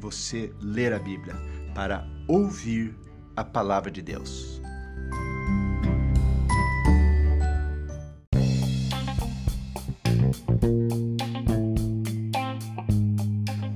[0.00, 1.34] você ler a Bíblia
[1.74, 2.94] para ouvir
[3.36, 4.60] a palavra de Deus.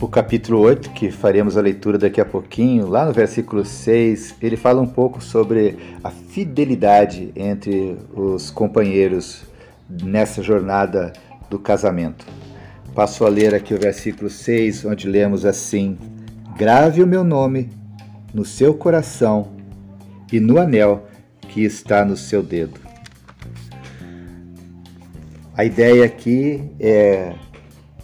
[0.00, 4.56] O capítulo 8, que faremos a leitura daqui a pouquinho, lá no versículo 6, ele
[4.56, 9.42] fala um pouco sobre a fidelidade entre os companheiros
[9.88, 11.12] nessa jornada
[11.50, 12.26] do casamento.
[12.94, 15.96] Passo a ler aqui o versículo 6, onde lemos assim:
[16.56, 17.70] Grave o meu nome
[18.34, 19.52] no seu coração
[20.32, 21.06] e no anel
[21.48, 22.80] que está no seu dedo.
[25.56, 27.34] A ideia aqui é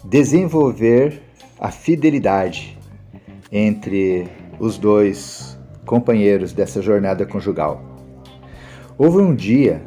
[0.05, 1.21] desenvolver
[1.59, 2.77] a fidelidade
[3.51, 4.27] entre
[4.59, 7.81] os dois companheiros dessa jornada conjugal.
[8.97, 9.81] Houve um dia,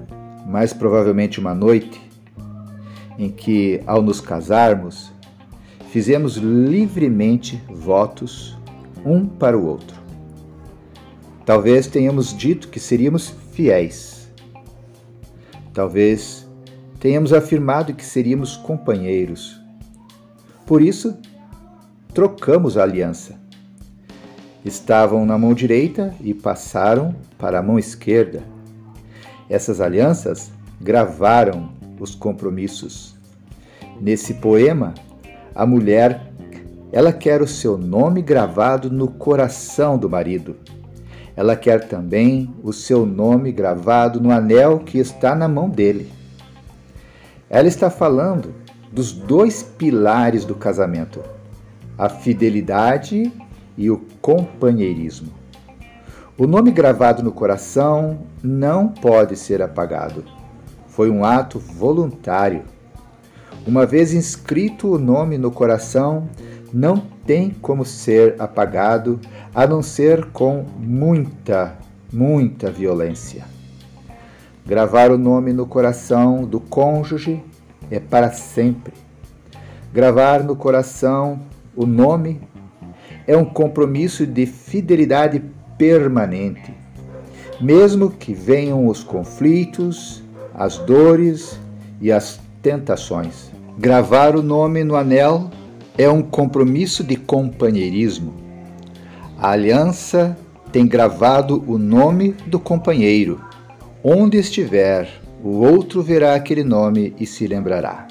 [0.46, 2.09] mais provavelmente uma noite,
[3.20, 5.12] em que, ao nos casarmos,
[5.90, 8.56] fizemos livremente votos
[9.04, 10.00] um para o outro.
[11.44, 14.26] Talvez tenhamos dito que seríamos fiéis.
[15.74, 16.48] Talvez
[16.98, 19.60] tenhamos afirmado que seríamos companheiros.
[20.64, 21.14] Por isso,
[22.14, 23.38] trocamos a aliança.
[24.64, 28.42] Estavam na mão direita e passaram para a mão esquerda.
[29.46, 33.14] Essas alianças gravaram os compromissos.
[34.00, 34.94] Nesse poema,
[35.54, 36.32] a mulher,
[36.90, 40.56] ela quer o seu nome gravado no coração do marido.
[41.36, 46.10] Ela quer também o seu nome gravado no anel que está na mão dele.
[47.48, 48.54] Ela está falando
[48.90, 51.20] dos dois pilares do casamento
[52.00, 53.30] a fidelidade
[53.76, 55.30] e o companheirismo.
[56.38, 60.24] O nome gravado no coração não pode ser apagado.
[60.90, 62.62] Foi um ato voluntário.
[63.66, 66.28] Uma vez inscrito o nome no coração,
[66.72, 69.20] não tem como ser apagado
[69.54, 71.76] a não ser com muita,
[72.12, 73.44] muita violência.
[74.66, 77.42] Gravar o nome no coração do cônjuge
[77.90, 78.94] é para sempre.
[79.92, 81.40] Gravar no coração
[81.74, 82.40] o nome
[83.26, 85.42] é um compromisso de fidelidade
[85.78, 86.74] permanente.
[87.60, 90.22] Mesmo que venham os conflitos,
[90.54, 91.58] as dores
[92.00, 93.50] e as tentações.
[93.78, 95.50] Gravar o nome no anel
[95.96, 98.34] é um compromisso de companheirismo.
[99.38, 100.36] A aliança
[100.72, 103.40] tem gravado o nome do companheiro.
[104.02, 105.08] Onde estiver,
[105.42, 108.06] o outro verá aquele nome e se lembrará.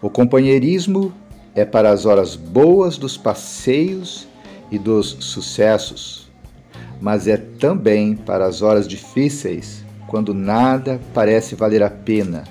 [0.00, 1.12] O companheirismo
[1.54, 4.26] é para as horas boas dos passeios
[4.70, 6.30] e dos sucessos,
[7.00, 12.44] mas é também para as horas difíceis, quando nada parece valer a pena.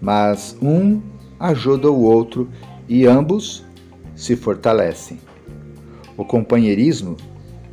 [0.00, 1.00] Mas um
[1.38, 2.48] ajuda o outro
[2.88, 3.64] e ambos
[4.14, 5.18] se fortalecem.
[6.16, 7.16] O companheirismo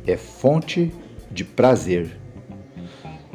[0.06, 0.92] é fonte
[1.30, 2.16] de prazer.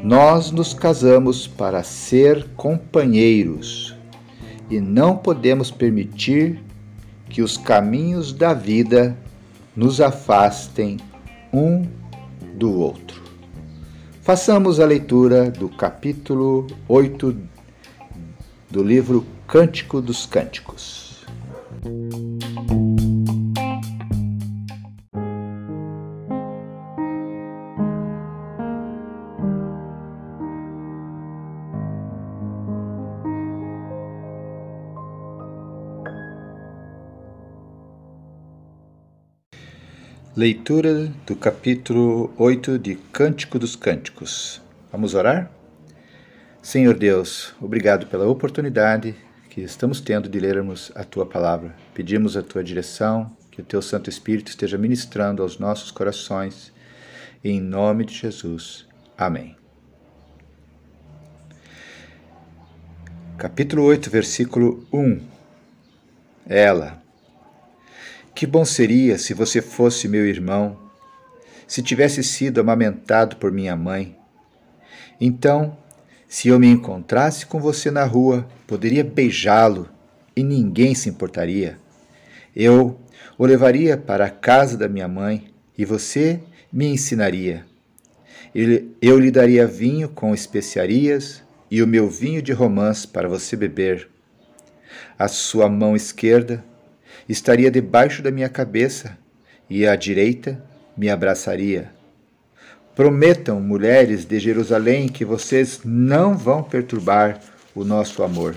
[0.01, 3.95] Nós nos casamos para ser companheiros
[4.69, 6.63] e não podemos permitir
[7.29, 9.17] que os caminhos da vida
[9.75, 10.97] nos afastem
[11.53, 11.85] um
[12.55, 13.30] do outro.
[14.31, 17.35] Façamos a leitura do capítulo 8
[18.69, 21.25] do livro Cântico dos Cânticos.
[40.41, 44.59] Leitura do capítulo 8 de Cântico dos Cânticos.
[44.91, 45.51] Vamos orar?
[46.63, 49.13] Senhor Deus, obrigado pela oportunidade
[49.51, 51.75] que estamos tendo de lermos a tua palavra.
[51.93, 56.73] Pedimos a tua direção, que o teu Santo Espírito esteja ministrando aos nossos corações.
[57.43, 58.87] Em nome de Jesus.
[59.15, 59.55] Amém.
[63.37, 65.21] Capítulo 8, versículo 1.
[66.47, 66.99] Ela.
[68.33, 70.77] Que bom seria se você fosse meu irmão,
[71.67, 74.17] se tivesse sido amamentado por minha mãe.
[75.19, 75.77] Então
[76.31, 79.89] se eu me encontrasse com você na rua, poderia beijá-lo
[80.33, 81.77] e ninguém se importaria.
[82.55, 82.97] Eu
[83.37, 86.39] o levaria para a casa da minha mãe e você
[86.71, 87.65] me ensinaria.
[89.01, 94.07] Eu lhe daria vinho com especiarias e o meu vinho de romãs para você beber.
[95.19, 96.63] A sua mão esquerda
[97.31, 99.17] estaria debaixo da minha cabeça
[99.69, 100.61] e a direita
[100.97, 101.91] me abraçaria.
[102.93, 107.39] Prometam, mulheres de Jerusalém, que vocês não vão perturbar
[107.73, 108.55] o nosso amor.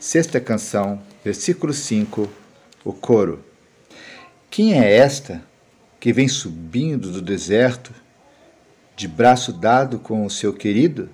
[0.00, 2.28] Sexta canção, versículo 5,
[2.84, 3.44] o coro.
[4.50, 5.42] Quem é esta
[6.00, 7.94] que vem subindo do deserto,
[8.96, 11.08] de braço dado com o seu querido?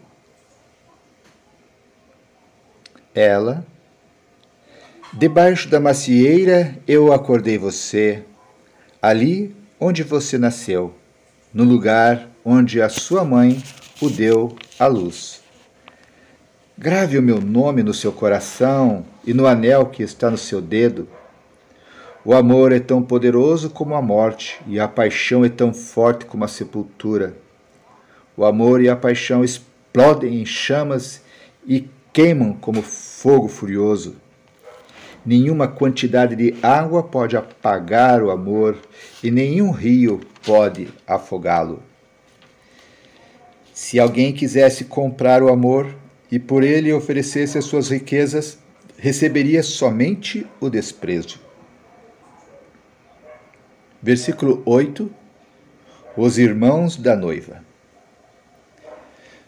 [3.15, 3.67] Ela,
[5.13, 8.23] debaixo da macieira eu acordei você,
[9.01, 10.95] ali onde você nasceu
[11.53, 13.63] no lugar onde a sua mãe
[14.01, 15.43] o deu à luz.
[16.79, 21.07] Grave o meu nome no seu coração e no anel que está no seu dedo.
[22.25, 26.45] O amor é tão poderoso como a morte, e a paixão é tão forte como
[26.45, 27.37] a sepultura.
[28.37, 31.21] O amor e a paixão explodem em chamas
[31.67, 34.22] e queimam como fogo furioso.
[35.25, 38.77] Nenhuma quantidade de água pode apagar o amor,
[39.23, 41.83] e nenhum rio pode afogá-lo.
[43.73, 45.95] Se alguém quisesse comprar o amor
[46.31, 48.59] e por ele oferecesse as suas riquezas,
[48.99, 51.41] receberia somente o desprezo.
[54.03, 55.11] Versículo 8:
[56.17, 57.65] Os irmãos da noiva.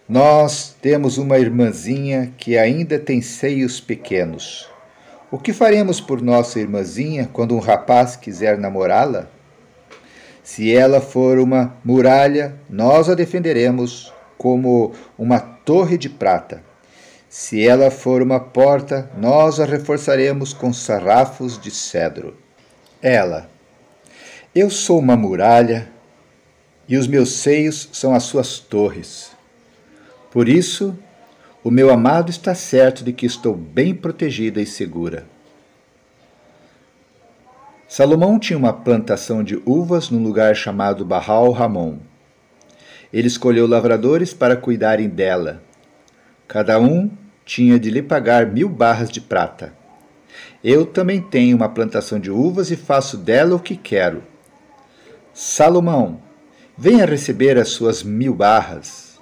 [0.09, 4.69] Nós temos uma irmãzinha que ainda tem seios pequenos.
[5.35, 9.27] O que faremos por nossa irmãzinha quando um rapaz quiser namorá-la?
[10.45, 16.63] Se ela for uma muralha, nós a defenderemos como uma torre de prata.
[17.29, 22.37] Se ela for uma porta, nós a reforçaremos com sarrafos de cedro.
[23.03, 23.51] Ela,
[24.55, 25.91] eu sou uma muralha
[26.89, 29.33] e os meus seios são as suas torres.
[30.31, 30.97] Por isso,
[31.65, 35.25] o meu amado está certo de que estou bem protegida e segura.
[37.89, 42.01] Salomão tinha uma plantação de uvas num lugar chamado Barral Ramon.
[43.11, 45.63] Ele escolheu lavradores para cuidarem dela.
[46.47, 47.11] Cada um
[47.47, 49.73] tinha de lhe pagar mil barras de prata.
[50.63, 54.23] Eu também tenho uma plantação de uvas e faço dela o que quero.
[55.33, 56.21] Salomão,
[56.77, 59.19] venha receber as suas mil barras.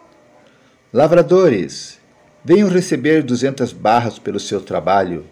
[0.92, 2.01] Lavradores,
[2.44, 5.24] venham receber duzentas barras pelo seu trabalho.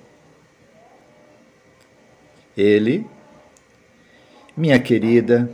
[2.57, 3.07] Ele
[4.57, 5.51] minha querida,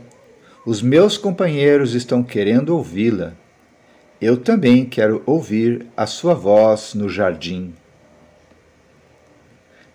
[0.65, 3.33] os meus companheiros estão querendo ouvi-la.
[4.19, 7.73] Eu também quero ouvir a sua voz no jardim.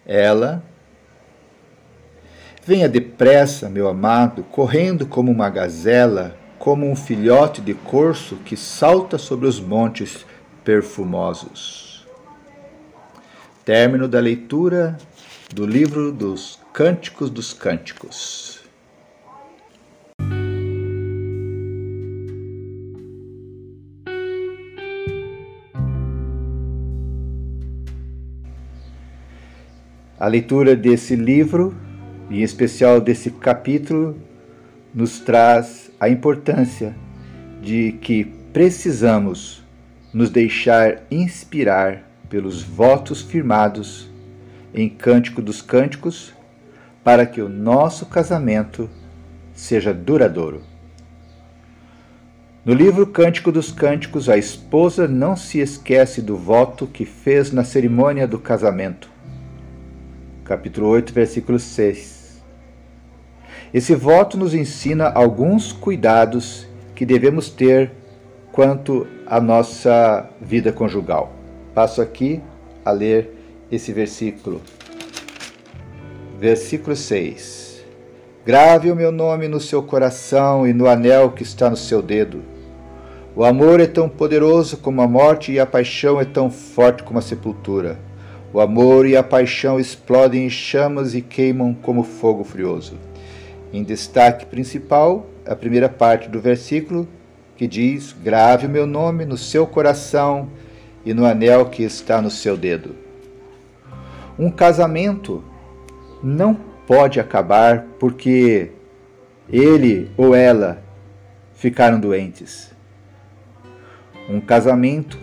[0.07, 0.63] Ela.
[2.65, 9.19] Venha depressa, meu amado, correndo como uma gazela, como um filhote de corso que salta
[9.19, 10.25] sobre os montes
[10.65, 12.07] perfumosos.
[13.65, 14.97] Término da leitura
[15.55, 18.61] do livro dos Cânticos dos Cânticos.
[30.19, 31.75] A leitura desse livro,
[32.31, 34.17] em especial desse capítulo,
[34.95, 36.95] nos traz a importância
[37.61, 39.62] de que precisamos
[40.13, 44.11] nos deixar inspirar pelos votos firmados
[44.75, 46.33] em Cântico dos Cânticos
[47.05, 48.89] para que o nosso casamento
[49.55, 50.63] seja duradouro.
[52.65, 57.65] No livro Cântico dos Cânticos, a esposa não se esquece do voto que fez na
[57.65, 59.13] cerimônia do casamento
[60.53, 62.43] capítulo 8, versículo 6.
[63.73, 67.91] Esse voto nos ensina alguns cuidados que devemos ter
[68.53, 71.33] quanto à nossa vida conjugal.
[71.75, 72.41] Passo aqui
[72.85, 73.31] a ler
[73.71, 74.61] esse versículo.
[76.39, 77.83] Versículo 6.
[78.45, 82.43] Grave o meu nome no seu coração e no anel que está no seu dedo.
[83.35, 87.19] O amor é tão poderoso como a morte e a paixão é tão forte como
[87.19, 87.99] a sepultura.
[88.53, 92.99] O amor e a paixão explodem em chamas e queimam como fogo furioso.
[93.73, 97.09] Em destaque principal, a primeira parte do versículo
[97.57, 100.49] que diz: Grave o meu nome no seu coração
[101.05, 102.95] e no anel que está no seu dedo.
[104.39, 105.43] Um casamento
[106.23, 106.55] não
[106.87, 108.71] pode acabar porque
[109.49, 110.83] ele ou ela
[111.55, 112.73] ficaram doentes.
[114.29, 115.19] Um casamento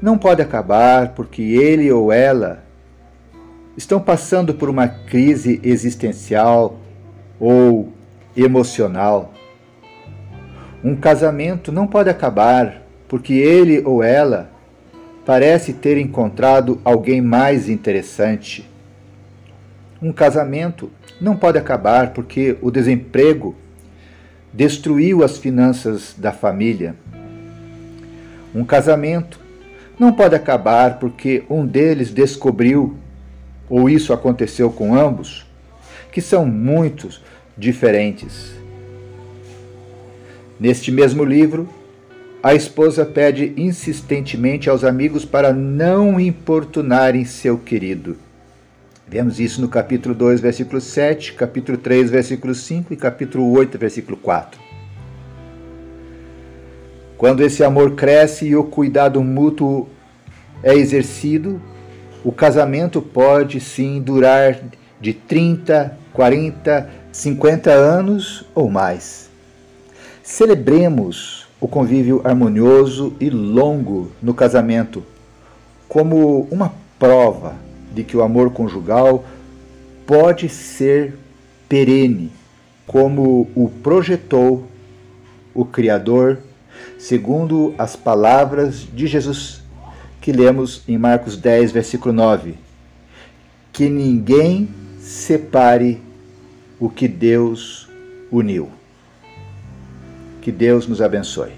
[0.00, 2.64] não pode acabar porque ele ou ela
[3.76, 6.78] estão passando por uma crise existencial
[7.38, 7.92] ou
[8.36, 9.32] emocional.
[10.82, 14.50] Um casamento não pode acabar porque ele ou ela
[15.26, 18.66] parece ter encontrado alguém mais interessante.
[20.00, 23.54] Um casamento não pode acabar porque o desemprego
[24.54, 26.96] destruiu as finanças da família.
[28.54, 29.38] Um casamento
[29.98, 32.96] não pode acabar porque um deles descobriu,
[33.68, 35.46] ou isso aconteceu com ambos,
[36.10, 37.22] que são muitos
[37.56, 38.59] diferentes.
[40.60, 41.66] Neste mesmo livro,
[42.42, 48.18] a esposa pede insistentemente aos amigos para não importunarem seu querido.
[49.08, 54.18] Vemos isso no capítulo 2, versículo 7, capítulo 3, versículo 5 e capítulo 8, versículo
[54.18, 54.60] 4.
[57.16, 59.88] Quando esse amor cresce e o cuidado mútuo
[60.62, 61.58] é exercido,
[62.22, 64.60] o casamento pode sim durar
[65.00, 69.29] de 30, 40, 50 anos ou mais.
[70.30, 75.02] Celebremos o convívio harmonioso e longo no casamento
[75.88, 77.56] como uma prova
[77.92, 79.24] de que o amor conjugal
[80.06, 81.18] pode ser
[81.68, 82.30] perene,
[82.86, 84.64] como o projetou
[85.52, 86.38] o Criador,
[86.96, 89.60] segundo as palavras de Jesus
[90.20, 92.54] que lemos em Marcos 10, versículo 9:
[93.72, 94.68] Que ninguém
[95.00, 96.00] separe
[96.78, 97.88] o que Deus
[98.30, 98.79] uniu.
[100.40, 101.52] Que Deus nos abençoe.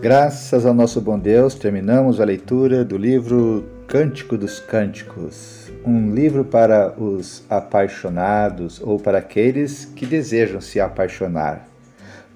[0.00, 6.44] Graças ao nosso bom Deus, terminamos a leitura do livro Cântico dos Cânticos, um livro
[6.44, 11.67] para os apaixonados ou para aqueles que desejam se apaixonar.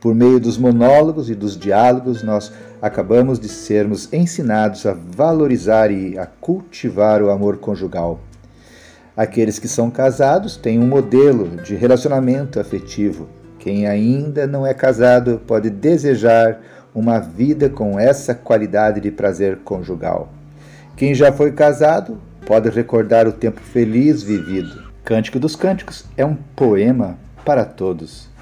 [0.02, 6.18] Por meio dos monólogos e dos diálogos, nós acabamos de sermos ensinados a valorizar e
[6.18, 8.18] a cultivar o amor conjugal.
[9.16, 13.28] Aqueles que são casados têm um modelo de relacionamento afetivo.
[13.60, 16.60] Quem ainda não é casado pode desejar
[16.92, 20.32] uma vida com essa qualidade de prazer conjugal.
[20.96, 24.82] Quem já foi casado pode recordar o tempo feliz vivido.
[25.04, 28.32] Cântico dos Cânticos é um poema para todos.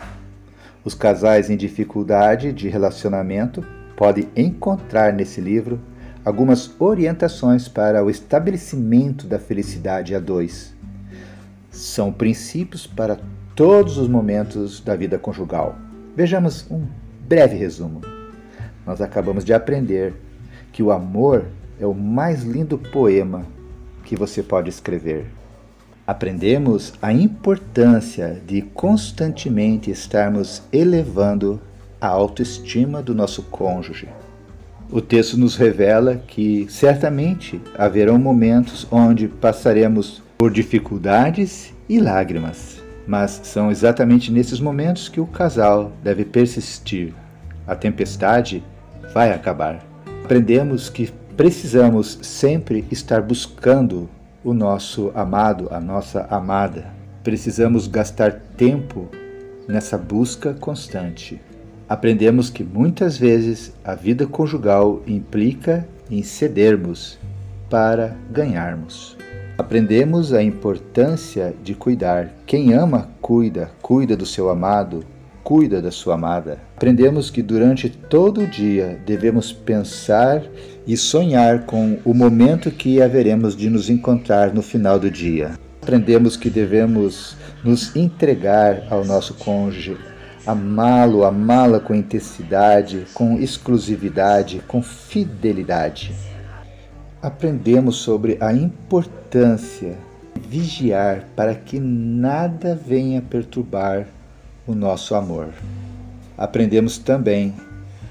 [0.82, 3.62] Os casais em dificuldade de relacionamento
[3.96, 5.78] podem encontrar nesse livro
[6.24, 10.74] algumas orientações para o estabelecimento da felicidade a dois.
[11.70, 13.18] São princípios para
[13.54, 15.76] todos os momentos da vida conjugal.
[16.16, 16.86] Vejamos um
[17.28, 18.00] breve resumo.
[18.86, 20.14] Nós acabamos de aprender
[20.72, 21.44] que o amor
[21.78, 23.44] é o mais lindo poema
[24.02, 25.26] que você pode escrever
[26.10, 31.60] aprendemos a importância de constantemente estarmos elevando
[32.00, 34.08] a autoestima do nosso cônjuge.
[34.90, 43.42] O texto nos revela que certamente haverão momentos onde passaremos por dificuldades e lágrimas, mas
[43.44, 47.14] são exatamente nesses momentos que o casal deve persistir.
[47.64, 48.64] A tempestade
[49.14, 49.78] vai acabar.
[50.24, 54.10] Aprendemos que precisamos sempre estar buscando
[54.44, 56.86] o nosso amado, a nossa amada.
[57.22, 59.08] Precisamos gastar tempo
[59.68, 61.40] nessa busca constante.
[61.88, 67.18] Aprendemos que muitas vezes a vida conjugal implica em cedermos
[67.68, 69.16] para ganharmos.
[69.58, 72.32] Aprendemos a importância de cuidar.
[72.46, 75.04] Quem ama, cuida, cuida do seu amado,
[75.50, 76.60] cuida da sua amada.
[76.76, 80.44] Aprendemos que durante todo o dia devemos pensar
[80.86, 85.58] e sonhar com o momento que haveremos de nos encontrar no final do dia.
[85.82, 89.96] Aprendemos que devemos nos entregar ao nosso cônjuge,
[90.46, 96.14] amá-lo, amá-la com intensidade, com exclusividade, com fidelidade.
[97.20, 99.98] Aprendemos sobre a importância
[100.32, 104.06] de vigiar para que nada venha perturbar
[104.70, 105.48] o nosso amor.
[106.38, 107.54] Aprendemos também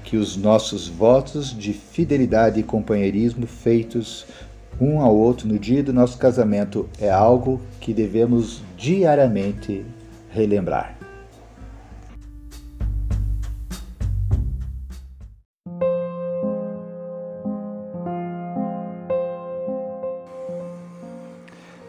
[0.04, 4.26] que os nossos votos de fidelidade e companheirismo feitos
[4.80, 9.84] um ao outro no dia do nosso casamento é algo que devemos diariamente
[10.30, 10.99] relembrar.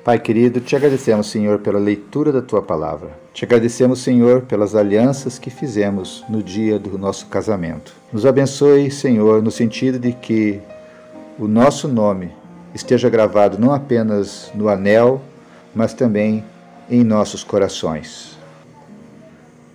[0.03, 3.11] Pai querido, te agradecemos, Senhor, pela leitura da tua palavra.
[3.35, 7.93] Te agradecemos, Senhor, pelas alianças que fizemos no dia do nosso casamento.
[8.11, 10.59] Nos abençoe, Senhor, no sentido de que
[11.37, 12.31] o nosso nome
[12.73, 15.21] esteja gravado não apenas no anel,
[15.75, 16.43] mas também
[16.89, 18.35] em nossos corações.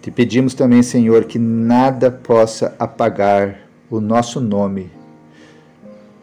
[0.02, 4.90] Te pedimos também, Senhor, que nada possa apagar o nosso nome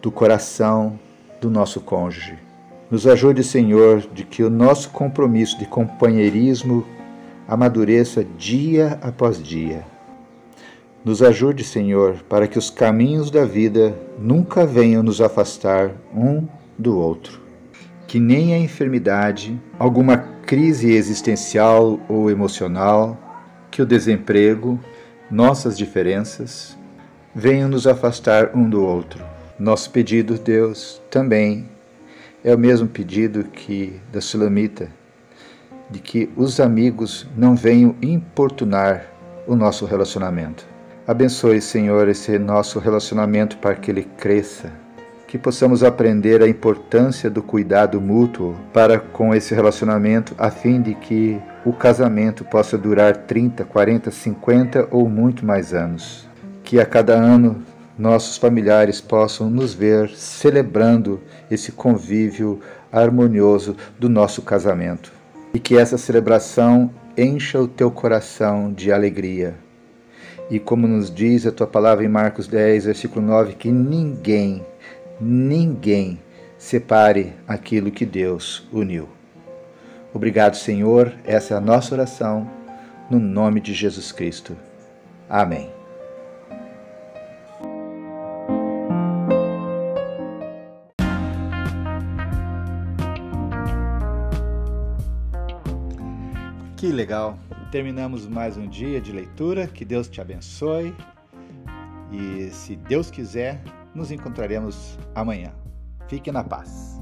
[0.01, 0.99] do coração
[1.39, 2.37] do nosso cônjuge.
[2.93, 6.85] Nos ajude, Senhor, de que o nosso compromisso de companheirismo
[7.47, 9.83] amadureça dia após dia.
[11.03, 16.47] Nos ajude, Senhor, para que os caminhos da vida nunca venham nos afastar um
[16.77, 17.41] do outro.
[18.05, 23.17] Que nem a enfermidade, alguma crise existencial ou emocional,
[23.71, 24.79] que o desemprego,
[25.31, 26.77] nossas diferenças,
[27.33, 29.25] venham nos afastar um do outro.
[29.57, 31.72] Nosso pedido, Deus, também
[32.43, 34.89] é o mesmo pedido que da Sulamita,
[35.89, 39.05] de que os amigos não venham importunar
[39.47, 40.65] o nosso relacionamento.
[41.05, 44.71] Abençoe, Senhor, esse nosso relacionamento para que ele cresça,
[45.27, 50.95] que possamos aprender a importância do cuidado mútuo para com esse relacionamento, a fim de
[50.95, 56.27] que o casamento possa durar 30, 40, 50 ou muito mais anos.
[56.63, 57.61] Que a cada ano
[57.97, 62.59] nossos familiares possam nos ver celebrando esse convívio
[62.91, 65.11] harmonioso do nosso casamento.
[65.53, 69.55] E que essa celebração encha o teu coração de alegria.
[70.49, 74.65] E como nos diz a tua palavra em Marcos 10, versículo 9, que ninguém,
[75.19, 76.19] ninguém
[76.57, 79.07] separe aquilo que Deus uniu.
[80.13, 81.11] Obrigado, Senhor.
[81.25, 82.49] Essa é a nossa oração,
[83.09, 84.55] no nome de Jesus Cristo.
[85.29, 85.72] Amém.
[96.83, 97.39] Que legal!
[97.71, 99.67] Terminamos mais um dia de leitura.
[99.67, 100.93] Que Deus te abençoe.
[102.11, 103.63] E se Deus quiser,
[103.95, 105.53] nos encontraremos amanhã.
[106.09, 106.99] Fique na paz.